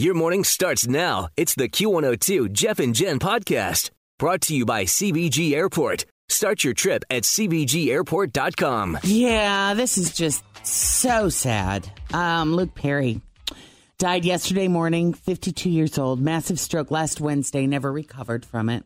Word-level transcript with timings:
Your 0.00 0.14
morning 0.14 0.44
starts 0.44 0.88
now. 0.88 1.28
It's 1.36 1.54
the 1.54 1.68
Q102 1.68 2.52
Jeff 2.52 2.78
and 2.78 2.94
Jen 2.94 3.18
podcast 3.18 3.90
brought 4.18 4.40
to 4.40 4.56
you 4.56 4.64
by 4.64 4.84
CVG 4.86 5.52
Airport. 5.52 6.06
Start 6.30 6.64
your 6.64 6.72
trip 6.72 7.04
at 7.10 7.24
CVGAirport.com. 7.24 9.00
Yeah, 9.02 9.74
this 9.74 9.98
is 9.98 10.14
just 10.14 10.42
so 10.62 11.28
sad. 11.28 11.92
Um, 12.14 12.54
Luke 12.54 12.74
Perry 12.74 13.20
died 13.98 14.24
yesterday 14.24 14.68
morning, 14.68 15.12
52 15.12 15.68
years 15.68 15.98
old, 15.98 16.18
massive 16.18 16.58
stroke 16.58 16.90
last 16.90 17.20
Wednesday, 17.20 17.66
never 17.66 17.92
recovered 17.92 18.46
from 18.46 18.70
it. 18.70 18.84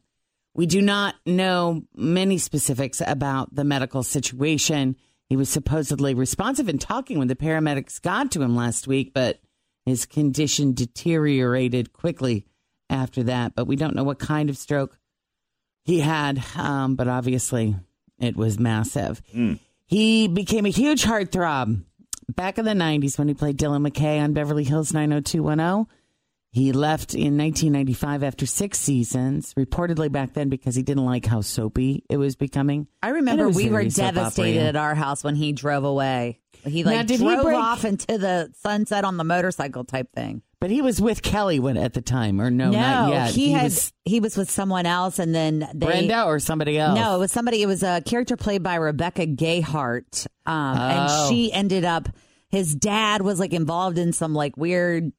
We 0.52 0.66
do 0.66 0.82
not 0.82 1.14
know 1.24 1.82
many 1.94 2.38
specifics 2.38 3.00
about 3.00 3.54
the 3.54 3.62
medical 3.62 4.02
situation. 4.02 4.96
He 5.28 5.36
was 5.36 5.48
supposedly 5.48 6.14
responsive 6.14 6.66
and 6.66 6.80
talking 6.80 7.20
when 7.20 7.28
the 7.28 7.36
paramedics 7.36 8.02
got 8.02 8.32
to 8.32 8.42
him 8.42 8.56
last 8.56 8.88
week, 8.88 9.12
but 9.14 9.38
his 9.86 10.06
condition 10.06 10.72
deteriorated 10.72 11.92
quickly 11.92 12.46
after 12.90 13.22
that. 13.24 13.54
But 13.54 13.66
we 13.66 13.76
don't 13.76 13.94
know 13.94 14.04
what 14.04 14.18
kind 14.18 14.48
of 14.50 14.56
stroke 14.56 14.98
he 15.84 16.00
had, 16.00 16.42
um, 16.56 16.94
but 16.96 17.08
obviously 17.08 17.76
it 18.18 18.36
was 18.36 18.58
massive. 18.58 19.22
He 19.86 20.28
became 20.28 20.64
a 20.66 20.70
huge 20.70 21.04
heartthrob 21.04 21.82
back 22.34 22.58
in 22.58 22.64
the 22.64 22.72
90s 22.72 23.18
when 23.18 23.28
he 23.28 23.34
played 23.34 23.58
Dylan 23.58 23.86
McKay 23.86 24.20
on 24.22 24.32
Beverly 24.32 24.64
Hills 24.64 24.94
90210. 24.94 25.86
He 26.54 26.70
left 26.70 27.14
in 27.14 27.36
1995 27.36 28.22
after 28.22 28.46
six 28.46 28.78
seasons, 28.78 29.52
reportedly 29.54 30.12
back 30.12 30.34
then 30.34 30.48
because 30.50 30.76
he 30.76 30.84
didn't 30.84 31.04
like 31.04 31.26
how 31.26 31.40
soapy 31.40 32.04
it 32.08 32.16
was 32.16 32.36
becoming. 32.36 32.86
I 33.02 33.08
remember 33.08 33.48
we 33.48 33.70
were 33.70 33.82
devastated 33.84 34.62
at 34.62 34.76
our 34.76 34.94
house 34.94 35.24
when 35.24 35.34
he 35.34 35.50
drove 35.52 35.82
away. 35.82 36.38
He 36.64 36.84
Now, 36.84 36.92
like 36.92 37.10
he 37.10 37.16
drove 37.16 37.42
break- 37.42 37.56
off 37.58 37.84
into 37.84 38.18
the 38.18 38.52
sunset 38.62 39.04
on 39.04 39.16
the 39.16 39.24
motorcycle 39.24 39.82
type 39.82 40.12
thing. 40.14 40.42
But 40.60 40.70
he 40.70 40.80
was 40.80 41.00
with 41.00 41.22
Kelly 41.22 41.58
when 41.58 41.76
at 41.76 41.92
the 41.92 42.00
time, 42.00 42.40
or 42.40 42.52
no, 42.52 42.70
not 42.70 43.10
yet. 43.10 43.30
he, 43.32 43.50
had 43.50 43.64
was 43.64 43.92
he 44.04 44.20
was 44.20 44.36
with 44.36 44.48
someone 44.48 44.86
else, 44.86 45.18
and 45.18 45.34
then 45.34 45.68
they, 45.74 45.86
Brenda 45.86 46.22
or 46.22 46.38
somebody 46.38 46.78
else. 46.78 46.96
No, 46.96 47.16
it 47.16 47.18
was 47.18 47.32
somebody. 47.32 47.62
It 47.62 47.66
was 47.66 47.82
a 47.82 48.00
character 48.06 48.36
played 48.36 48.62
by 48.62 48.76
Rebecca 48.76 49.26
Gayheart, 49.26 50.28
um, 50.46 50.78
Oh. 50.78 50.80
and 50.80 51.28
she 51.28 51.52
ended 51.52 51.84
up. 51.84 52.08
His 52.48 52.72
dad 52.76 53.22
was 53.22 53.40
like 53.40 53.52
involved 53.52 53.98
in 53.98 54.12
some 54.12 54.32
like 54.34 54.56
weird 54.56 55.10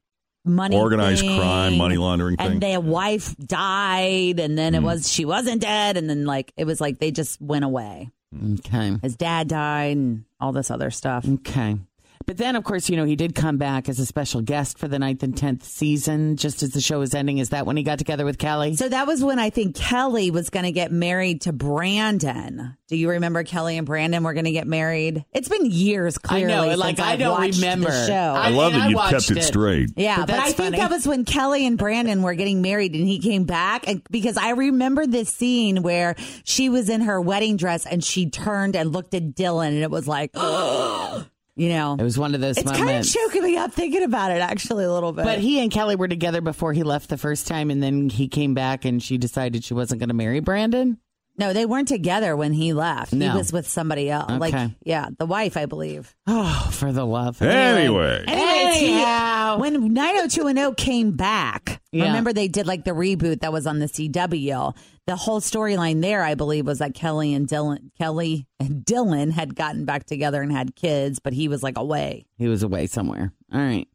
money 0.46 0.76
Organized 0.76 1.20
thing, 1.20 1.38
crime, 1.38 1.76
money 1.76 1.96
laundering 1.96 2.36
thing. 2.36 2.46
and 2.46 2.60
their 2.60 2.80
wife 2.80 3.36
died, 3.36 4.40
and 4.40 4.56
then 4.56 4.74
it 4.74 4.80
mm. 4.80 4.84
was 4.84 5.10
she 5.10 5.24
wasn't 5.24 5.60
dead, 5.60 5.96
and 5.96 6.08
then 6.08 6.24
like 6.24 6.52
it 6.56 6.64
was 6.64 6.80
like 6.80 6.98
they 6.98 7.10
just 7.10 7.40
went 7.40 7.64
away. 7.64 8.10
Okay. 8.58 8.96
His 9.02 9.16
dad 9.16 9.48
died, 9.48 9.96
and 9.96 10.24
all 10.40 10.52
this 10.52 10.70
other 10.70 10.90
stuff. 10.90 11.26
Okay. 11.28 11.76
But 12.24 12.38
then, 12.38 12.56
of 12.56 12.64
course, 12.64 12.88
you 12.88 12.96
know, 12.96 13.04
he 13.04 13.16
did 13.16 13.34
come 13.34 13.56
back 13.58 13.88
as 13.88 13.98
a 13.98 14.06
special 14.06 14.40
guest 14.40 14.78
for 14.78 14.88
the 14.88 14.98
ninth 14.98 15.22
and 15.22 15.36
tenth 15.36 15.64
season, 15.64 16.36
just 16.36 16.62
as 16.62 16.70
the 16.70 16.80
show 16.80 16.98
was 17.00 17.14
ending. 17.14 17.38
Is 17.38 17.50
that 17.50 17.66
when 17.66 17.76
he 17.76 17.82
got 17.82 17.98
together 17.98 18.24
with 18.24 18.38
Kelly? 18.38 18.74
So 18.76 18.88
that 18.88 19.06
was 19.06 19.22
when 19.22 19.38
I 19.38 19.50
think 19.50 19.76
Kelly 19.76 20.30
was 20.30 20.50
going 20.50 20.64
to 20.64 20.72
get 20.72 20.90
married 20.90 21.42
to 21.42 21.52
Brandon. 21.52 22.76
Do 22.88 22.96
you 22.96 23.10
remember 23.10 23.42
Kelly 23.42 23.76
and 23.76 23.86
Brandon 23.86 24.22
were 24.22 24.32
going 24.32 24.44
to 24.44 24.52
get 24.52 24.66
married? 24.66 25.24
It's 25.32 25.48
been 25.48 25.66
years, 25.66 26.18
I 26.24 26.26
clearly. 26.28 26.52
know, 26.70 26.76
like, 26.76 26.96
since 26.96 27.00
I 27.06 27.12
I've 27.12 27.18
don't 27.18 27.40
remember. 27.40 27.90
the 27.90 28.06
show. 28.06 28.14
I, 28.14 28.46
I 28.46 28.50
love 28.50 28.72
mean, 28.72 28.80
that 28.80 28.90
you've 28.90 29.00
kept 29.10 29.30
it 29.30 29.38
it. 29.38 29.42
straight. 29.42 29.90
Yeah, 29.96 30.18
But 30.18 30.28
but, 30.28 30.34
I 30.34 30.36
that's 30.44 30.52
think 30.54 30.76
that 30.76 30.90
was 30.90 31.06
when 31.06 31.24
Kelly 31.24 31.66
and 31.66 31.76
Brandon 31.76 32.22
were 32.22 32.34
getting 32.34 32.62
married 32.62 32.94
and 32.94 33.06
he 33.06 33.18
came 33.18 33.44
back. 33.44 33.88
And 33.88 34.02
because 34.10 34.36
I 34.36 34.50
remember 34.50 35.06
this 35.06 35.28
scene 35.30 35.82
where 35.82 36.14
she 36.44 36.68
was 36.68 36.88
in 36.88 37.02
her 37.02 37.20
wedding 37.20 37.56
dress 37.56 37.86
and 37.86 38.02
she 38.04 38.30
turned 38.30 38.76
and 38.76 38.92
looked 38.92 39.14
at 39.14 39.34
Dylan 39.34 39.68
and 39.68 39.82
it 39.82 39.90
was 39.90 40.06
like, 40.06 40.30
you 41.56 41.70
know, 41.70 41.96
It 41.98 42.02
was 42.02 42.18
one 42.18 42.34
of 42.34 42.40
those 42.40 42.58
it's 42.58 42.70
kind 42.70 42.98
of 42.98 43.06
choking 43.06 43.42
me 43.42 43.56
up 43.56 43.72
thinking 43.72 44.02
about 44.02 44.30
it 44.30 44.40
actually 44.40 44.84
a 44.84 44.92
little 44.92 45.12
bit. 45.12 45.24
But 45.24 45.38
he 45.38 45.60
and 45.60 45.70
Kelly 45.70 45.96
were 45.96 46.08
together 46.08 46.40
before 46.42 46.72
he 46.72 46.82
left 46.82 47.08
the 47.08 47.16
first 47.16 47.46
time, 47.46 47.70
and 47.70 47.82
then 47.82 48.10
he 48.10 48.28
came 48.28 48.54
back 48.54 48.84
and 48.84 49.02
she 49.02 49.18
decided 49.18 49.64
she 49.64 49.74
wasn't 49.74 50.00
going 50.00 50.10
to 50.10 50.14
marry 50.14 50.40
Brandon. 50.40 50.98
No, 51.38 51.52
they 51.52 51.66
weren't 51.66 51.88
together 51.88 52.36
when 52.36 52.52
he 52.52 52.72
left. 52.72 53.12
No. 53.12 53.30
He 53.30 53.36
was 53.38 53.52
with 53.52 53.68
somebody 53.68 54.10
else. 54.10 54.30
Like, 54.30 54.70
yeah, 54.84 55.08
the 55.18 55.26
wife, 55.26 55.56
I 55.56 55.66
believe. 55.66 56.14
Oh, 56.26 56.68
for 56.72 56.92
the 56.92 57.04
love. 57.04 57.40
Anyway, 57.42 58.24
Anyways, 58.26 58.76
he- 58.76 58.92
Anyhow. 58.92 59.58
when 59.58 59.92
90210 59.92 60.74
came 60.74 61.12
back, 61.12 61.80
Yeah. 61.92 62.06
remember 62.06 62.32
they 62.32 62.48
did 62.48 62.66
like 62.66 62.84
the 62.84 62.90
reboot 62.92 63.40
that 63.40 63.52
was 63.52 63.66
on 63.66 63.78
the 63.78 63.86
CW. 63.86 64.74
The 65.06 65.16
whole 65.16 65.40
storyline 65.40 66.02
there, 66.02 66.22
I 66.24 66.34
believe, 66.34 66.66
was 66.66 66.80
that 66.80 66.94
Kelly 66.94 67.32
and 67.32 67.46
Dylan, 67.46 67.90
Kelly 67.96 68.46
and 68.58 68.84
Dylan 68.84 69.30
had 69.30 69.54
gotten 69.54 69.84
back 69.84 70.04
together 70.04 70.42
and 70.42 70.50
had 70.50 70.74
kids, 70.74 71.20
but 71.20 71.32
he 71.32 71.46
was 71.46 71.62
like 71.62 71.78
away. 71.78 72.26
He 72.38 72.48
was 72.48 72.62
away 72.64 72.86
somewhere. 72.88 73.32
All 73.52 73.60
right. 73.60 73.86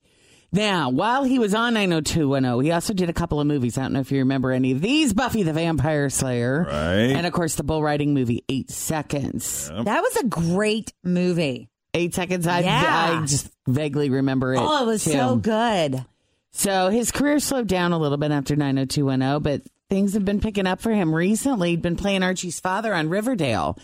Now, 0.53 0.89
while 0.89 1.23
he 1.23 1.39
was 1.39 1.53
on 1.53 1.73
90210, 1.75 2.66
he 2.66 2.72
also 2.72 2.94
did 2.94 3.09
a 3.09 3.13
couple 3.13 3.39
of 3.39 3.47
movies. 3.47 3.78
I 3.78 3.84
don't 3.84 3.94
know 3.94 4.01
if 4.01 4.12
you 4.12 4.19
remember 4.19 4.51
any 4.51 4.72
of 4.73 4.81
these 4.81 5.13
Buffy 5.13 5.44
the 5.44 5.53
Vampire 5.53 6.09
Slayer. 6.09 6.66
Right. 6.67 7.16
And 7.16 7.25
of 7.25 7.31
course, 7.31 7.56
the 7.56 7.63
bull 7.63 7.81
riding 7.81 8.13
movie, 8.13 8.44
Eight 8.50 8.69
Seconds. 8.69 9.69
That 9.69 10.01
was 10.01 10.16
a 10.17 10.25
great 10.25 10.91
movie. 11.03 11.69
Eight 11.94 12.13
Seconds, 12.13 12.47
I, 12.47 12.59
Yeah. 12.61 13.19
I 13.22 13.25
just 13.25 13.50
vaguely 13.67 14.09
remember 14.09 14.53
it. 14.53 14.59
Oh, 14.61 14.84
it 14.84 14.88
was 14.88 15.03
too. 15.06 15.11
so 15.11 15.35
good. 15.38 16.06
So 16.51 16.90
his 16.90 17.11
career 17.11 17.40
slowed 17.40 17.67
down 17.67 17.94
a 17.94 17.97
little 17.97 18.17
bit 18.17 18.31
after 18.31 18.57
90210, 18.57 19.41
but 19.41 19.61
things 19.90 20.13
have 20.16 20.25
been 20.25 20.41
picking 20.41 20.67
up 20.67 20.81
for 20.81 20.91
him 20.91 21.16
recently. 21.16 21.69
He'd 21.72 21.81
been 21.81 21.95
playing 21.95 22.23
Archie's 22.23 22.59
father 22.59 22.94
on 22.94 23.07
Riverdale, 23.09 23.78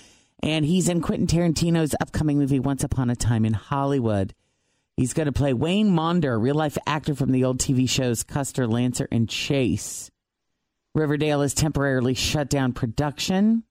and 0.44 0.66
he's 0.66 0.90
in 0.90 1.00
Quentin 1.02 1.28
Tarantino's 1.28 1.96
upcoming 2.02 2.38
movie 2.38 2.60
Once 2.60 2.84
Upon 2.84 3.10
a 3.10 3.16
Time 3.16 3.46
in 3.46 3.54
Hollywood. 3.54 4.34
He's 4.98 5.14
going 5.14 5.28
to 5.28 5.32
play 5.32 5.54
Wayne 5.54 5.92
Maunder, 5.92 6.40
real 6.40 6.56
life 6.56 6.76
actor 6.88 7.14
from 7.14 7.32
the 7.32 7.44
old 7.44 7.60
TV 7.60 7.88
shows 7.88 8.24
Custer, 8.24 8.66
Lancer, 8.68 9.08
and 9.12 9.30
Chase. 9.30 10.10
Riverdale 10.96 11.42
has 11.42 11.54
temporarily 11.54 12.16
shut 12.16 12.50
down 12.50 12.74
production. 12.74 13.64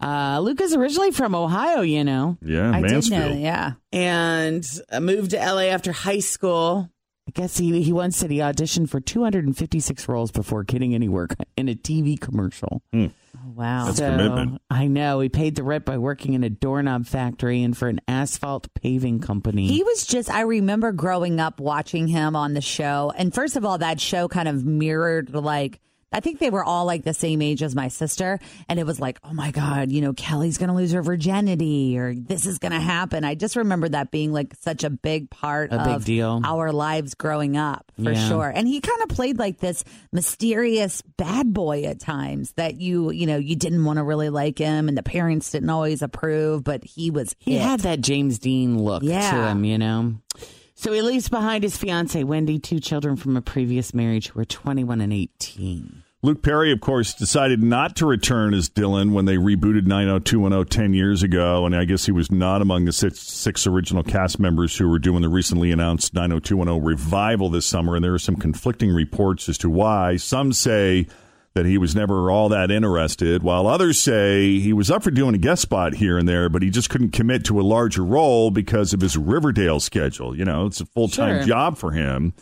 Uh, 0.00 0.38
Luke 0.40 0.60
is 0.60 0.74
originally 0.76 1.10
from 1.10 1.34
Ohio, 1.34 1.80
you 1.80 2.04
know 2.04 2.38
yeah, 2.40 2.70
I 2.70 2.82
did 2.82 3.10
know, 3.10 3.18
Mansfield. 3.18 3.38
yeah. 3.40 3.72
and 3.92 4.64
uh, 4.92 5.00
moved 5.00 5.32
to 5.32 5.38
LA 5.38 5.62
after 5.62 5.90
high 5.90 6.20
school. 6.20 6.88
I 7.28 7.30
guess 7.30 7.58
he 7.58 7.82
he 7.82 7.92
once 7.92 8.16
said 8.16 8.30
he 8.30 8.38
auditioned 8.38 8.88
for 8.88 9.00
256 9.00 10.08
roles 10.08 10.30
before 10.30 10.64
getting 10.64 10.94
any 10.94 11.10
work 11.10 11.34
in 11.58 11.68
a 11.68 11.74
TV 11.74 12.18
commercial. 12.18 12.80
Hmm. 12.90 13.08
Oh, 13.36 13.50
wow. 13.54 13.84
That's 13.84 14.00
commitment. 14.00 14.62
I 14.70 14.86
know 14.86 15.20
he 15.20 15.28
paid 15.28 15.54
the 15.54 15.62
rent 15.62 15.84
by 15.84 15.98
working 15.98 16.32
in 16.32 16.42
a 16.42 16.48
doorknob 16.48 17.06
factory 17.06 17.62
and 17.62 17.76
for 17.76 17.88
an 17.88 18.00
asphalt 18.08 18.72
paving 18.72 19.20
company. 19.20 19.66
He 19.66 19.82
was 19.82 20.06
just, 20.06 20.30
I 20.30 20.40
remember 20.40 20.90
growing 20.92 21.38
up 21.38 21.60
watching 21.60 22.08
him 22.08 22.34
on 22.34 22.54
the 22.54 22.62
show. 22.62 23.12
And 23.14 23.34
first 23.34 23.56
of 23.56 23.64
all, 23.66 23.76
that 23.76 24.00
show 24.00 24.26
kind 24.26 24.48
of 24.48 24.64
mirrored 24.64 25.34
like, 25.34 25.80
I 26.10 26.20
think 26.20 26.38
they 26.38 26.48
were 26.50 26.64
all 26.64 26.86
like 26.86 27.04
the 27.04 27.12
same 27.12 27.42
age 27.42 27.62
as 27.62 27.74
my 27.74 27.88
sister. 27.88 28.38
And 28.68 28.78
it 28.80 28.86
was 28.86 28.98
like, 28.98 29.18
oh 29.24 29.32
my 29.34 29.50
God, 29.50 29.92
you 29.92 30.00
know, 30.00 30.12
Kelly's 30.14 30.56
going 30.56 30.68
to 30.70 30.74
lose 30.74 30.92
her 30.92 31.02
virginity 31.02 31.98
or 31.98 32.14
this 32.14 32.46
is 32.46 32.58
going 32.58 32.72
to 32.72 32.80
happen. 32.80 33.24
I 33.24 33.34
just 33.34 33.56
remember 33.56 33.88
that 33.90 34.10
being 34.10 34.32
like 34.32 34.54
such 34.60 34.84
a 34.84 34.90
big 34.90 35.28
part 35.28 35.70
A 35.72 35.78
big 35.78 35.86
of 35.96 36.04
deal. 36.06 36.40
our 36.44 36.72
lives 36.72 37.14
growing 37.14 37.56
up 37.58 37.92
for 38.02 38.12
Yeah. 38.12 38.28
sure. 38.28 38.48
And 38.48 38.66
he 38.66 38.80
kind 38.80 39.02
of 39.02 39.10
played 39.10 39.38
like 39.38 39.58
this 39.58 39.84
mysterious 40.10 41.02
bad 41.16 41.52
boy 41.52 41.84
at 41.84 42.00
times 42.00 42.52
that 42.52 42.80
you, 42.80 43.10
you 43.10 43.26
know, 43.26 43.36
you 43.36 43.54
didn't 43.56 43.84
want 43.84 43.98
to 43.98 44.02
really 44.02 44.30
like 44.30 44.58
him 44.58 44.88
and 44.88 44.96
the 44.96 45.02
parents 45.02 45.50
didn't 45.50 45.70
always 45.70 46.02
approve, 46.02 46.64
but 46.64 46.84
he 46.84 47.10
was 47.10 47.34
he 47.38 47.56
it. 47.56 47.60
had 47.62 47.80
that 47.80 48.00
James 48.00 48.38
Dean 48.38 48.78
look 48.82 49.02
to 49.02 49.08
him, 49.10 49.64
you 49.64 49.78
know. 49.78 50.14
So 50.78 50.92
he 50.92 51.02
leaves 51.02 51.28
behind 51.28 51.64
his 51.64 51.76
fiancee 51.76 52.22
Wendy, 52.22 52.60
two 52.60 52.78
children 52.78 53.16
from 53.16 53.36
a 53.36 53.42
previous 53.42 53.92
marriage 53.92 54.28
who 54.28 54.38
were 54.38 54.44
21 54.44 55.00
and 55.00 55.12
18. 55.12 56.04
Luke 56.22 56.40
Perry, 56.40 56.70
of 56.70 56.80
course, 56.80 57.14
decided 57.14 57.60
not 57.60 57.96
to 57.96 58.06
return 58.06 58.54
as 58.54 58.70
Dylan 58.70 59.10
when 59.10 59.24
they 59.24 59.38
rebooted 59.38 59.86
90210 59.86 60.66
10 60.66 60.94
years 60.94 61.24
ago. 61.24 61.66
And 61.66 61.74
I 61.74 61.84
guess 61.84 62.06
he 62.06 62.12
was 62.12 62.30
not 62.30 62.62
among 62.62 62.84
the 62.84 62.92
six, 62.92 63.18
six 63.18 63.66
original 63.66 64.04
cast 64.04 64.38
members 64.38 64.78
who 64.78 64.88
were 64.88 65.00
doing 65.00 65.22
the 65.22 65.28
recently 65.28 65.72
announced 65.72 66.14
90210 66.14 66.86
revival 66.86 67.50
this 67.50 67.66
summer. 67.66 67.96
And 67.96 68.04
there 68.04 68.14
are 68.14 68.18
some 68.20 68.36
conflicting 68.36 68.92
reports 68.92 69.48
as 69.48 69.58
to 69.58 69.68
why. 69.68 70.14
Some 70.14 70.52
say 70.52 71.08
that 71.54 71.66
he 71.66 71.78
was 71.78 71.94
never 71.94 72.30
all 72.30 72.48
that 72.50 72.70
interested, 72.70 73.42
while 73.42 73.66
others 73.66 74.00
say 74.00 74.58
he 74.58 74.72
was 74.72 74.90
up 74.90 75.02
for 75.02 75.10
doing 75.10 75.34
a 75.34 75.38
guest 75.38 75.62
spot 75.62 75.94
here 75.94 76.16
and 76.18 76.28
there, 76.28 76.48
but 76.48 76.62
he 76.62 76.70
just 76.70 76.90
couldn't 76.90 77.10
commit 77.10 77.44
to 77.46 77.60
a 77.60 77.62
larger 77.62 78.04
role 78.04 78.50
because 78.50 78.92
of 78.92 79.00
his 79.00 79.16
Riverdale 79.16 79.80
schedule. 79.80 80.36
You 80.36 80.44
know, 80.44 80.66
it's 80.66 80.80
a 80.80 80.86
full 80.86 81.08
time 81.08 81.38
Sure. 81.38 81.46
job 81.46 81.78
for 81.78 81.92
him. 81.92 82.32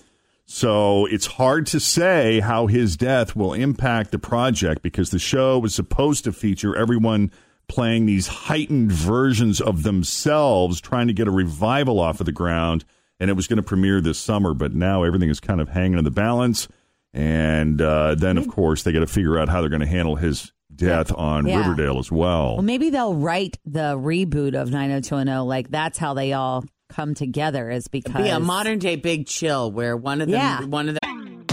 So 0.44 1.06
it's 1.06 1.26
hard 1.26 1.66
to 1.68 1.80
say 1.80 2.40
how 2.40 2.66
his 2.68 2.96
death 2.96 3.34
will 3.34 3.52
impact 3.52 4.12
the 4.12 4.18
project 4.18 4.82
because 4.82 5.10
the 5.10 5.18
show 5.18 5.58
was 5.58 5.74
supposed 5.74 6.22
to 6.24 6.32
feature 6.32 6.76
everyone 6.76 7.32
playing 7.68 8.06
these 8.06 8.28
heightened 8.28 8.92
versions 8.92 9.60
of 9.60 9.82
themselves, 9.82 10.80
trying 10.80 11.08
to 11.08 11.12
get 11.12 11.26
a 11.26 11.32
revival 11.32 11.98
off 11.98 12.20
of 12.20 12.26
the 12.26 12.32
ground. 12.32 12.84
And 13.18 13.28
it 13.28 13.32
was 13.34 13.48
going 13.48 13.56
to 13.56 13.62
premiere 13.62 14.00
this 14.00 14.18
summer, 14.18 14.54
but 14.54 14.72
now 14.72 15.02
everything 15.02 15.30
is 15.30 15.40
kind 15.40 15.60
of 15.60 15.70
hanging 15.70 15.98
in 15.98 16.04
the 16.04 16.10
balance. 16.12 16.68
And 17.16 17.80
uh, 17.80 18.14
then, 18.14 18.36
of 18.36 18.46
course, 18.46 18.82
they 18.82 18.92
got 18.92 19.00
to 19.00 19.06
figure 19.06 19.38
out 19.38 19.48
how 19.48 19.62
they're 19.62 19.70
going 19.70 19.80
to 19.80 19.86
handle 19.86 20.16
his 20.16 20.52
death 20.74 21.10
on 21.14 21.46
Yeah. 21.46 21.60
Riverdale 21.60 21.98
as 21.98 22.12
well. 22.12 22.56
Well, 22.56 22.62
maybe 22.62 22.90
they'll 22.90 23.14
write 23.14 23.56
the 23.64 23.96
reboot 23.96 24.54
of 24.54 24.70
90210. 24.70 25.46
Like 25.46 25.70
that's 25.70 25.96
how 25.96 26.12
they 26.12 26.34
all 26.34 26.66
come 26.90 27.14
together 27.14 27.70
is 27.70 27.88
because 27.88 28.22
Be 28.22 28.28
a 28.28 28.38
modern 28.38 28.78
day 28.78 28.96
big 28.96 29.26
chill 29.26 29.72
where 29.72 29.96
one 29.96 30.20
of 30.20 30.28
them, 30.28 30.36
Yeah. 30.38 30.62
one 30.66 30.90
of 30.90 30.98
them. 31.02 31.46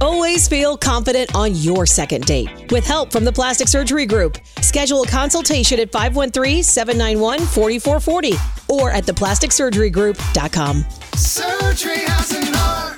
Always 0.00 0.46
feel 0.46 0.76
confident 0.76 1.34
on 1.34 1.56
your 1.56 1.84
second 1.86 2.24
date. 2.26 2.70
With 2.70 2.86
help 2.86 3.10
from 3.10 3.24
the 3.24 3.32
Plastic 3.32 3.66
Surgery 3.66 4.06
Group, 4.06 4.38
schedule 4.60 5.02
a 5.02 5.06
consultation 5.08 5.80
at 5.80 5.90
513-791-4440 5.90 8.36
or 8.68 8.90
at 8.92 9.04
theplasticsurgerygroup.com. 9.06 10.84
Surgery 11.16 11.96
has 11.98 12.30
an 12.32 12.54
art. 12.54 12.97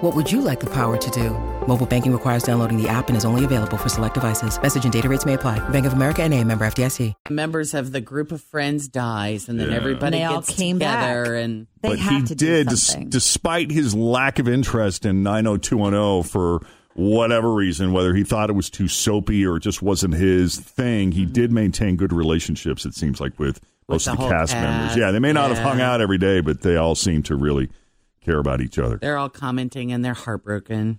What 0.00 0.14
would 0.16 0.30
you 0.32 0.40
like 0.40 0.60
the 0.60 0.68
power 0.70 0.96
to 0.96 1.10
do? 1.10 1.30
Mobile 1.66 1.86
banking 1.86 2.12
requires 2.12 2.42
downloading 2.42 2.80
the 2.80 2.88
app 2.88 3.08
and 3.08 3.16
is 3.16 3.24
only 3.24 3.44
available 3.44 3.76
for 3.76 3.88
select 3.88 4.14
devices. 4.14 4.60
Message 4.60 4.84
and 4.84 4.92
data 4.92 5.08
rates 5.08 5.24
may 5.24 5.34
apply. 5.34 5.58
Bank 5.70 5.86
of 5.86 5.92
America 5.92 6.22
and 6.22 6.32
a 6.34 6.42
member 6.44 6.64
FDIC. 6.66 7.12
members 7.30 7.72
of 7.74 7.92
the 7.92 8.00
group 8.00 8.32
of 8.32 8.40
friends 8.42 8.88
dies, 8.88 9.48
and 9.48 9.60
then 9.60 9.70
Yeah. 9.70 9.76
everybody 9.76 10.18
And 10.18 10.30
they 10.30 10.34
all 10.34 10.42
came 10.42 10.78
together. 10.78 11.24
back. 11.24 11.42
And 11.44 11.66
they 11.82 11.88
but 11.90 11.98
have 12.00 12.20
he 12.22 12.26
to 12.28 12.34
do 12.34 12.46
did, 12.46 12.68
des- 12.68 12.76
something. 12.76 13.08
despite 13.10 13.70
his 13.70 13.94
lack 13.94 14.38
of 14.38 14.48
interest 14.48 15.06
in 15.06 15.22
90210 15.22 16.22
for 16.24 16.60
whatever 16.94 17.52
reason, 17.54 17.92
whether 17.92 18.12
he 18.14 18.24
thought 18.24 18.50
it 18.50 18.54
was 18.54 18.70
too 18.70 18.88
soapy 18.88 19.46
or 19.46 19.56
it 19.58 19.62
just 19.62 19.82
wasn't 19.82 20.14
his 20.14 20.56
thing, 20.58 21.12
he 21.12 21.22
mm-hmm. 21.24 21.32
did 21.32 21.52
maintain 21.52 21.96
good 21.96 22.12
relationships, 22.12 22.84
it 22.84 22.94
seems 22.94 23.20
like, 23.20 23.38
with 23.38 23.60
most 23.88 24.04
the 24.06 24.12
of 24.12 24.16
the 24.18 24.22
whole 24.24 24.30
cast, 24.32 24.52
members. 24.52 24.96
Yeah, 24.96 25.10
they 25.10 25.20
may 25.20 25.32
not 25.32 25.50
have 25.50 25.58
hung 25.58 25.80
out 25.80 26.00
every 26.00 26.18
day, 26.18 26.40
but 26.40 26.62
they 26.62 26.76
all 26.76 26.94
seem 26.94 27.22
to 27.24 27.36
really 27.36 27.70
care 28.26 28.38
about 28.38 28.60
each 28.60 28.78
other. 28.78 28.98
they're 28.98 29.16
all 29.16 29.28
commenting 29.30 29.92
and 29.92 30.04
they're 30.04 30.12
heartbroken. 30.12 30.98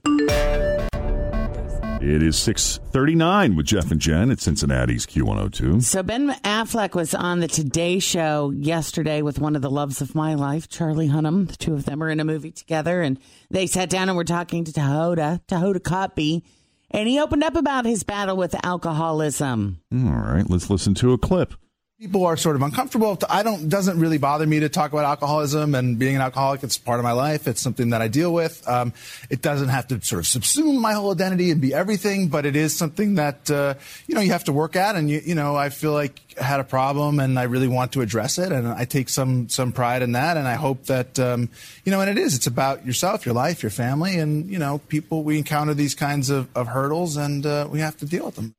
It 2.00 2.24
is 2.24 2.38
639 2.38 3.56
with 3.56 3.66
Jeff 3.66 3.92
and 3.92 4.00
Jen 4.00 4.32
at 4.32 4.40
Cincinnati's 4.40 5.06
Q102. 5.06 5.84
So 5.84 6.04
Ben 6.04 6.30
Affleck 6.44 6.94
was 6.96 7.14
on 7.14 7.40
the 7.40 7.48
Today 7.50 8.00
Show 8.00 8.52
yesterday 8.52 9.22
with 9.22 9.40
one 9.40 9.56
of 9.58 9.62
the 9.62 9.70
loves 9.70 10.00
of 10.00 10.16
my 10.16 10.36
life, 10.36 10.70
Charlie 10.70 11.10
Hunnam. 11.10 11.50
The 11.50 11.58
two 11.58 11.74
of 11.74 11.84
them 11.86 12.02
are 12.02 12.10
in 12.10 12.20
a 12.20 12.24
movie 12.24 12.52
together, 12.52 13.02
and 13.02 13.20
they 13.50 13.68
sat 13.68 13.90
down 13.90 14.08
and 14.10 14.16
were 14.16 14.24
talking 14.24 14.64
to 14.64 14.72
Tahoda, 14.72 15.42
Tahoda 15.48 15.80
Kotb, 15.80 16.44
and 16.92 17.10
he 17.10 17.20
opened 17.20 17.44
up 17.44 17.56
about 17.56 17.86
his 17.86 18.04
battle 18.04 18.38
with 18.38 18.56
alcoholism. 18.64 19.82
All 19.92 20.00
right, 20.00 20.50
let's 20.50 20.70
listen 20.70 20.94
to 20.96 21.12
a 21.14 21.18
clip. 21.18 21.56
People 22.00 22.28
are 22.28 22.38
sort 22.38 22.56
of 22.56 22.62
uncomfortable. 22.62 23.18
I 23.28 23.42
don't 23.42 23.70
doesn't 23.70 24.00
really 24.00 24.20
bother 24.20 24.46
me 24.46 24.60
to 24.60 24.70
talk 24.70 24.94
about 24.94 25.06
alcoholism 25.06 25.74
and 25.74 25.98
being 25.98 26.16
an 26.16 26.22
alcoholic. 26.22 26.62
It's 26.62 26.78
part 26.78 27.00
of 27.00 27.04
my 27.04 27.12
life. 27.12 27.48
It's 27.48 27.60
something 27.60 27.90
that 27.90 28.04
I 28.04 28.08
deal 28.08 28.32
with. 28.32 28.68
Um, 28.68 28.94
it 29.32 29.42
doesn't 29.42 29.70
have 29.70 29.88
to 29.88 30.02
sort 30.02 30.20
of 30.20 30.26
subsume 30.26 30.80
my 30.80 30.94
whole 30.94 31.12
identity 31.12 31.50
and 31.50 31.60
be 31.60 31.74
everything, 31.74 32.28
but 32.28 32.46
it 32.46 32.56
is 32.56 32.76
something 32.76 33.16
that 33.16 33.50
uh, 33.50 33.74
you 34.06 34.14
know 34.14 34.22
you 34.22 34.32
have 34.32 34.44
to 34.44 34.54
work 34.54 34.76
at. 34.76 34.96
And 34.96 35.10
you 35.10 35.22
you 35.26 35.34
know 35.34 35.56
I 35.56 35.70
feel 35.70 35.92
like 35.92 36.22
I 36.40 36.44
had 36.44 36.60
a 36.60 36.64
problem 36.64 37.20
and 37.20 37.40
I 37.40 37.44
really 37.44 37.68
want 37.68 37.94
to 37.94 38.02
address 38.02 38.38
it, 38.38 38.52
and 38.52 38.68
I 38.68 38.86
take 38.86 39.10
some 39.10 39.50
some 39.50 39.72
pride 39.72 40.04
in 40.04 40.12
that. 40.12 40.38
And 40.38 40.48
I 40.48 40.54
hope 40.54 40.86
that 40.86 41.18
um, 41.18 41.50
you 41.84 41.92
know, 41.92 42.02
and 42.02 42.10
it 42.12 42.20
is. 42.20 42.36
It's 42.36 42.48
about 42.48 42.86
yourself, 42.86 43.26
your 43.26 43.34
life, 43.34 43.64
your 43.64 43.72
family, 43.72 44.20
and 44.20 44.50
you 44.52 44.60
know, 44.60 44.78
people. 44.88 45.24
We 45.24 45.40
encounter 45.40 45.74
these 45.74 45.96
kinds 45.96 46.30
of, 46.30 46.48
of 46.56 46.68
hurdles, 46.68 47.18
and 47.18 47.44
uh, 47.46 47.68
we 47.72 47.80
have 47.80 47.98
to 47.98 48.06
deal 48.06 48.26
with 48.26 48.36
them. 48.36 48.54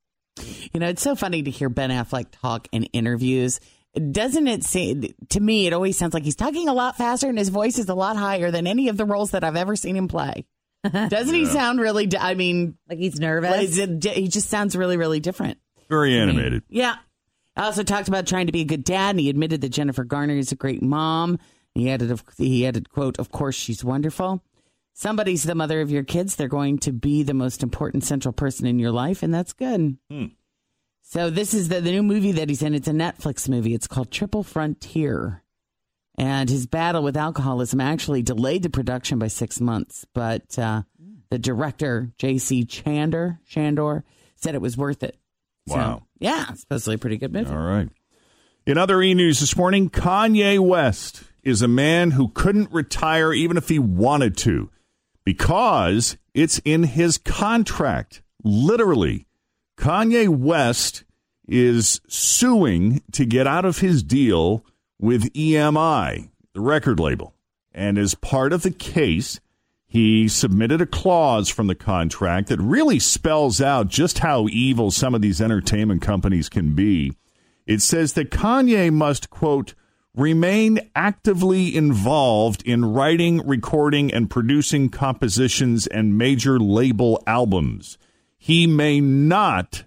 You 0.72 0.80
know, 0.80 0.88
it's 0.88 1.02
so 1.02 1.14
funny 1.14 1.42
to 1.42 1.50
hear 1.50 1.68
Ben 1.68 1.90
Affleck 1.90 2.26
talk 2.30 2.68
in 2.72 2.84
interviews. 2.84 3.60
Doesn't 3.94 4.46
it 4.46 4.64
seem 4.64 5.04
to 5.30 5.40
me? 5.40 5.66
It 5.66 5.72
always 5.72 5.96
sounds 5.96 6.14
like 6.14 6.22
he's 6.22 6.36
talking 6.36 6.68
a 6.68 6.74
lot 6.74 6.96
faster, 6.96 7.28
and 7.28 7.38
his 7.38 7.48
voice 7.48 7.78
is 7.78 7.88
a 7.88 7.94
lot 7.94 8.16
higher 8.16 8.50
than 8.50 8.66
any 8.66 8.88
of 8.88 8.96
the 8.96 9.04
roles 9.06 9.30
that 9.32 9.42
I've 9.44 9.56
ever 9.56 9.76
seen 9.76 9.96
him 9.96 10.08
play. 10.08 10.44
Doesn't 10.92 11.34
he 11.34 11.46
sound 11.46 11.80
really? 11.80 12.06
di- 12.06 12.18
I 12.18 12.34
mean, 12.34 12.76
like 12.88 12.98
he's 12.98 13.18
nervous. 13.18 13.50
like, 13.50 13.62
is 13.68 13.78
it- 13.78 14.04
he 14.04 14.28
just 14.28 14.48
sounds 14.48 14.76
really, 14.76 14.96
really 14.96 15.20
different. 15.20 15.58
Very 15.88 16.18
animated. 16.18 16.62
Yeah. 16.68 16.96
I 17.56 17.64
also 17.64 17.82
talked 17.82 18.06
about 18.08 18.26
trying 18.26 18.46
to 18.46 18.52
be 18.52 18.60
a 18.60 18.64
good 18.64 18.84
dad, 18.84 19.10
and 19.10 19.20
he 19.20 19.30
admitted 19.30 19.62
that 19.62 19.70
Jennifer 19.70 20.04
Garner 20.04 20.34
is 20.36 20.52
a 20.52 20.56
great 20.56 20.82
mom. 20.82 21.38
He 21.74 21.90
added, 21.90 22.20
he 22.36 22.66
added, 22.66 22.90
"quote 22.90 23.18
Of 23.18 23.32
course, 23.32 23.56
she's 23.56 23.82
wonderful. 23.82 24.42
Somebody's 24.98 25.44
the 25.44 25.54
mother 25.54 25.80
of 25.80 25.92
your 25.92 26.02
kids. 26.02 26.34
They're 26.34 26.48
going 26.48 26.78
to 26.80 26.90
be 26.92 27.22
the 27.22 27.32
most 27.32 27.62
important 27.62 28.02
central 28.02 28.32
person 28.32 28.66
in 28.66 28.80
your 28.80 28.90
life, 28.90 29.22
and 29.22 29.32
that's 29.32 29.52
good." 29.52 29.96
So 31.02 31.30
this 31.30 31.54
is 31.54 31.68
the, 31.68 31.80
the 31.80 31.92
new 31.92 32.02
movie 32.02 32.32
that 32.32 32.48
he's 32.48 32.62
in. 32.62 32.74
It's 32.74 32.88
a 32.88 32.92
Netflix 32.92 33.48
movie. 33.48 33.74
It's 33.74 33.86
called 33.86 34.10
Triple 34.10 34.42
Frontier. 34.42 35.42
And 36.18 36.50
his 36.50 36.66
battle 36.66 37.02
with 37.04 37.16
alcoholism 37.16 37.80
actually 37.80 38.22
delayed 38.22 38.64
the 38.64 38.70
production 38.70 39.18
by 39.20 39.28
six 39.28 39.60
months. 39.60 40.04
But 40.14 40.58
uh, 40.58 40.82
the 41.30 41.38
director, 41.38 42.10
J.C. 42.18 42.64
Chandor, 42.64 43.38
Chandor, 43.48 44.02
said 44.34 44.54
it 44.56 44.60
was 44.60 44.76
worth 44.76 45.02
it. 45.04 45.16
So, 45.68 45.76
Wow. 45.76 46.02
yeah, 46.18 46.46
it's 46.50 46.62
supposedly 46.62 46.96
a 46.96 46.98
pretty 46.98 47.18
good 47.18 47.32
movie. 47.32 47.50
All 47.50 47.56
right. 47.56 47.88
In 48.66 48.76
other 48.76 49.00
e 49.00 49.14
news 49.14 49.38
this 49.40 49.56
morning, 49.56 49.88
Kanye 49.90 50.58
West 50.58 51.22
is 51.42 51.62
a 51.62 51.68
man 51.68 52.10
who 52.10 52.28
couldn't 52.28 52.72
retire 52.72 53.32
even 53.32 53.56
if 53.56 53.68
he 53.68 53.78
wanted 53.78 54.36
to 54.38 54.70
because 55.28 56.16
it's 56.32 56.58
in 56.64 56.84
his 56.84 57.18
contract. 57.18 58.22
Literally, 58.42 59.26
Kanye 59.76 60.26
West 60.26 61.04
is 61.46 62.00
suing 62.08 63.02
to 63.12 63.26
get 63.26 63.46
out 63.46 63.66
of 63.66 63.80
his 63.80 64.02
deal 64.02 64.64
with 64.98 65.30
EMI, 65.34 66.30
the 66.54 66.60
record 66.62 66.98
label. 66.98 67.34
And 67.72 67.98
as 67.98 68.14
part 68.14 68.54
of 68.54 68.62
the 68.62 68.70
case, 68.70 69.38
he 69.86 70.28
submitted 70.28 70.80
a 70.80 70.86
clause 70.86 71.50
from 71.50 71.66
the 71.66 71.74
contract 71.74 72.48
that 72.48 72.58
really 72.58 72.98
spells 72.98 73.60
out 73.60 73.88
just 73.88 74.20
how 74.20 74.48
evil 74.48 74.90
some 74.90 75.14
of 75.14 75.20
these 75.20 75.42
entertainment 75.42 76.00
companies 76.00 76.48
can 76.48 76.74
be. 76.74 77.12
It 77.66 77.82
says 77.82 78.14
that 78.14 78.30
Kanye 78.30 78.90
must, 78.90 79.28
quote, 79.28 79.74
remain 80.14 80.80
actively 80.96 81.76
involved 81.76 82.62
in 82.62 82.84
writing, 82.84 83.46
recording, 83.46 84.12
and 84.12 84.28
producing 84.28 84.88
compositions 84.88 85.86
and 85.86 86.18
major 86.18 86.58
label 86.58 87.22
albums. 87.26 87.98
He 88.36 88.66
may 88.66 89.00
not 89.00 89.84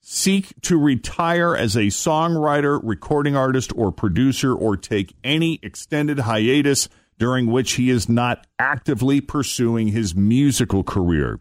seek 0.00 0.60
to 0.62 0.76
retire 0.76 1.54
as 1.54 1.76
a 1.76 1.86
songwriter, 1.86 2.80
recording 2.82 3.36
artist, 3.36 3.72
or 3.76 3.92
producer, 3.92 4.54
or 4.54 4.76
take 4.76 5.14
any 5.22 5.60
extended 5.62 6.20
hiatus 6.20 6.88
during 7.18 7.46
which 7.46 7.72
he 7.72 7.90
is 7.90 8.08
not 8.08 8.46
actively 8.58 9.20
pursuing 9.20 9.88
his 9.88 10.14
musical 10.14 10.82
career, 10.82 11.38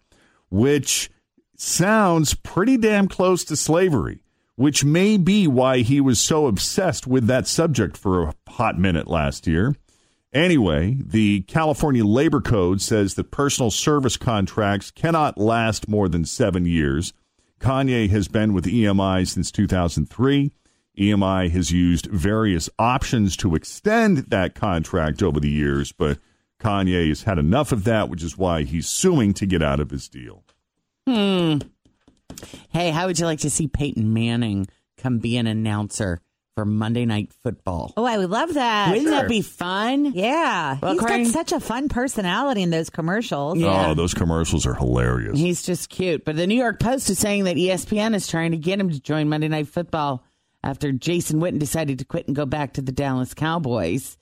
which 0.49 1.09
sounds 1.55 2.33
pretty 2.33 2.77
damn 2.77 3.07
close 3.07 3.43
to 3.45 3.55
slavery, 3.55 4.21
which 4.59 4.83
may 4.83 5.15
be 5.15 5.47
why 5.47 5.77
he 5.77 6.01
was 6.01 6.19
so 6.19 6.45
obsessed 6.45 7.07
with 7.07 7.27
that 7.27 7.47
subject 7.47 7.95
for 7.95 8.23
a 8.23 8.33
hot 8.49 8.77
minute 8.77 9.07
last 9.07 9.47
year. 9.47 9.73
Anyway, 10.33 10.97
the 10.99 11.39
California 11.43 12.03
Labor 12.03 12.41
Code 12.41 12.81
says 12.81 13.13
that 13.13 13.31
personal 13.31 13.71
service 13.71 14.17
contracts 14.17 14.91
cannot 14.91 15.37
last 15.37 15.87
more 15.87 16.09
than 16.09 16.25
seven 16.25 16.65
years. 16.65 17.13
Kanye 17.61 18.09
has 18.09 18.27
been 18.27 18.53
with 18.53 18.65
EMI 18.65 19.25
since 19.25 19.49
2003. 19.49 20.51
EMI 20.99 21.49
has 21.51 21.71
used 21.71 22.07
various 22.07 22.69
options 22.77 23.37
to 23.37 23.55
extend 23.55 24.17
that 24.27 24.55
contract 24.55 25.23
over 25.23 25.39
the 25.39 25.49
years, 25.49 25.93
but 25.93 26.19
Kanye 26.59 27.07
has 27.07 27.23
had 27.23 27.37
enough 27.37 27.71
of 27.71 27.85
that, 27.85 28.09
which 28.09 28.23
is 28.23 28.37
why 28.37 28.63
he's 28.63 28.89
suing 28.89 29.33
to 29.35 29.45
get 29.45 29.63
out 29.63 29.79
of 29.79 29.89
his 29.89 30.09
deal. 30.09 30.43
Hmm. 31.07 31.59
Hey, 32.69 32.91
how 32.91 33.07
would 33.07 33.19
you 33.19 33.25
like 33.25 33.39
to 33.39 33.49
see 33.49 33.67
Peyton 33.67 34.13
Manning 34.13 34.67
come 34.97 35.19
be 35.19 35.37
an 35.37 35.47
announcer 35.47 36.19
for 36.55 36.65
Monday 36.65 37.05
Night 37.05 37.31
Football? 37.43 37.93
Oh, 37.95 38.03
I 38.05 38.17
would 38.17 38.29
love 38.29 38.53
that. 38.55 38.89
Wouldn't 38.91 39.09
that 39.09 39.27
be 39.29 39.41
fun? 39.41 40.11
Yeah. 40.13 40.77
Well, 40.81 40.93
He's 40.93 41.01
according- 41.01 41.23
got 41.25 41.33
such 41.33 41.51
a 41.51 41.59
fun 41.59 41.89
personality 41.89 42.61
in 42.63 42.69
those 42.69 42.89
commercials. 42.89 43.57
Yeah. 43.57 43.89
Oh, 43.89 43.93
those 43.93 44.13
commercials 44.13 44.65
are 44.65 44.73
hilarious. 44.75 45.37
He's 45.39 45.63
just 45.63 45.89
cute. 45.89 46.25
But 46.25 46.35
the 46.35 46.47
New 46.47 46.55
York 46.57 46.79
Post 46.79 47.09
is 47.09 47.19
saying 47.19 47.45
that 47.45 47.55
ESPN 47.57 48.13
is 48.15 48.27
trying 48.27 48.51
to 48.51 48.57
get 48.57 48.79
him 48.79 48.89
to 48.89 48.99
join 48.99 49.29
Monday 49.29 49.47
Night 49.47 49.67
Football 49.67 50.23
after 50.63 50.91
Jason 50.91 51.39
Witten 51.39 51.59
decided 51.59 51.99
to 51.99 52.05
quit 52.05 52.27
and 52.27 52.35
go 52.35 52.45
back 52.45 52.73
to 52.73 52.81
the 52.81 52.91
Dallas 52.91 53.33
Cowboys. 53.33 54.17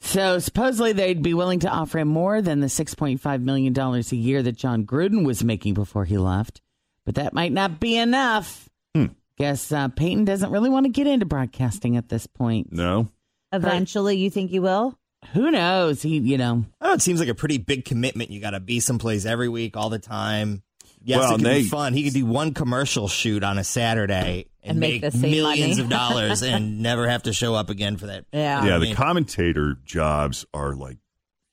So 0.00 0.38
supposedly 0.38 0.92
they'd 0.92 1.22
be 1.22 1.34
willing 1.34 1.58
to 1.60 1.68
offer 1.68 1.98
him 1.98 2.06
more 2.06 2.40
than 2.40 2.60
the 2.60 2.68
$6.5 2.68 3.42
million 3.42 3.76
a 3.76 4.00
year 4.14 4.44
that 4.44 4.56
Jon 4.56 4.84
Gruden 4.86 5.24
was 5.26 5.42
making 5.42 5.74
before 5.74 6.04
he 6.04 6.16
left. 6.16 6.60
But 7.08 7.14
that 7.14 7.32
might 7.32 7.52
not 7.52 7.80
be 7.80 7.96
enough. 7.96 8.68
Hmm. 8.94 9.06
Guess 9.38 9.72
uh, 9.72 9.88
Peyton 9.88 10.26
doesn't 10.26 10.50
really 10.50 10.68
want 10.68 10.84
to 10.84 10.90
get 10.92 11.06
into 11.06 11.24
broadcasting 11.24 11.96
at 11.96 12.10
this 12.10 12.26
point. 12.26 12.70
No. 12.70 13.08
Eventually, 13.50 14.18
you 14.18 14.28
think 14.28 14.52
you 14.52 14.60
will? 14.60 14.98
Who 15.32 15.50
knows? 15.50 16.02
He, 16.02 16.18
you 16.18 16.36
know. 16.36 16.66
I 16.82 16.88
know 16.88 16.92
it 16.92 17.00
seems 17.00 17.18
like 17.18 17.30
a 17.30 17.34
pretty 17.34 17.56
big 17.56 17.86
commitment. 17.86 18.30
You 18.30 18.42
got 18.42 18.50
to 18.50 18.60
be 18.60 18.78
someplace 18.78 19.24
every 19.24 19.48
week, 19.48 19.74
all 19.74 19.88
the 19.88 19.98
time. 19.98 20.62
Yes, 21.02 21.20
Well, 21.20 21.30
it 21.30 21.36
could 21.38 21.46
they- 21.46 21.62
be 21.62 21.68
fun. 21.70 21.94
He 21.94 22.04
could 22.04 22.12
do 22.12 22.26
one 22.26 22.52
commercial 22.52 23.08
shoot 23.08 23.42
on 23.42 23.56
a 23.56 23.64
Saturday 23.64 24.48
and, 24.62 24.72
And 24.72 24.80
make 24.80 25.00
make, 25.02 25.14
millions 25.14 25.78
of 25.78 25.88
dollars 25.88 26.42
and 26.42 26.80
never 26.82 27.08
have 27.08 27.22
to 27.22 27.32
show 27.32 27.54
up 27.54 27.70
again 27.70 27.96
for 27.96 28.08
that. 28.08 28.26
Yeah. 28.34 28.66
yeah, 28.66 28.76
I 28.76 28.78
the 28.80 28.92
commentator 28.92 29.78
jobs 29.82 30.44
are 30.52 30.74
like, 30.74 30.98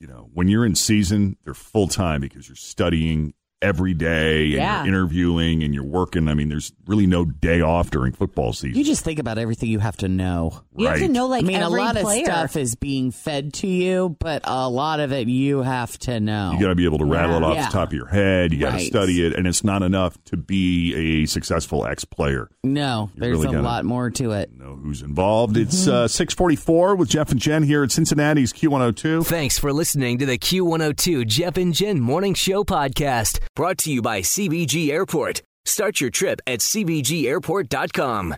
you 0.02 0.08
know, 0.08 0.30
when 0.34 0.50
you're 0.50 0.66
in 0.66 0.76
season, 0.76 1.38
they're 1.46 1.54
full 1.54 1.88
time 1.88 2.20
because 2.20 2.50
you're 2.50 2.58
studying 2.58 3.34
every 3.62 3.94
day 3.94 4.44
and 4.44 4.54
Yeah. 4.54 4.80
you're 4.84 4.88
interviewing 4.94 5.64
and 5.64 5.74
you're 5.74 5.84
working. 5.84 6.28
I 6.28 6.34
mean, 6.36 6.50
there's 6.50 6.72
really 6.88 7.08
no 7.08 7.26
day 7.26 7.62
off 7.62 7.90
during 7.90 8.12
football 8.14 8.54
season. 8.54 8.78
You 8.78 8.84
just 8.84 9.04
think 9.04 9.18
about 9.18 9.38
everything 9.38 9.70
you 9.70 9.80
have 9.80 9.98
to 9.98 10.08
know. 10.08 10.62
You 10.78 10.88
have 10.88 10.98
to 10.98 11.02
Right. 11.04 11.12
know, 11.12 11.26
like, 11.28 11.44
I 11.44 11.48
mean, 11.48 11.58
every 11.62 11.80
a 11.82 11.84
lot 11.84 11.96
player. 11.96 12.20
of 12.22 12.26
stuff 12.26 12.56
is 12.58 12.76
being 12.76 13.12
fed 13.12 13.54
to 13.56 13.68
you, 13.68 14.16
but 14.20 14.42
a 14.44 14.70
lot 14.70 15.00
of 15.00 15.12
it 15.12 15.28
you 15.30 15.62
have 15.64 15.98
to 16.00 16.20
know. 16.20 16.52
You 16.54 16.60
got 16.60 16.68
to 16.68 16.76
be 16.76 16.86
able 16.86 16.98
to 17.00 17.06
rattle 17.06 17.38
it 17.38 17.44
off 17.44 17.56
Yeah. 17.56 17.66
the 17.68 17.72
top 17.72 17.88
of 17.90 17.94
your 17.94 18.08
head. 18.08 18.52
You 18.54 18.60
got 18.60 18.72
to 18.72 18.76
Right. 18.78 18.86
study 18.88 19.26
it, 19.26 19.34
and 19.36 19.48
it's 19.48 19.64
not 19.64 19.82
enough 19.82 20.18
to 20.26 20.38
be 20.38 20.94
a 21.24 21.26
successful 21.26 21.86
ex 21.86 22.06
player. 22.06 22.50
no, 22.64 23.10
You 23.16 23.22
there's 23.22 23.38
really 23.40 23.56
a 23.58 23.62
lot 23.62 23.86
more 23.86 24.10
to 24.12 24.32
it. 24.32 24.50
Know 24.58 24.78
who's 24.84 25.02
involved? 25.02 25.56
It's 25.58 25.88
uh, 25.88 26.08
six 26.08 26.34
forty 26.34 26.56
four 26.56 26.96
with 26.96 27.10
Jeff 27.10 27.32
and 27.32 27.40
Jen 27.40 27.64
here 27.64 27.84
at 27.84 27.92
Cincinnati's 27.92 28.52
Q 28.52 28.70
one 28.72 28.82
hundred 28.82 28.98
two. 28.98 29.24
Thanks 29.24 29.58
for 29.58 29.72
listening 29.72 30.18
to 30.20 30.26
the 30.26 30.38
Q102 30.38 31.26
Jeff 31.26 31.58
and 31.58 31.74
Jen 31.74 32.00
Morning 32.00 32.34
Show 32.34 32.64
podcast, 32.64 33.40
brought 33.56 33.78
to 33.80 33.92
you 33.92 34.02
by 34.02 34.22
CVG 34.22 34.90
Airport. 34.90 35.42
Start 35.66 36.02
your 36.02 36.10
trip 36.10 36.42
at 36.46 36.60
CVGAirport.com. 36.60 38.36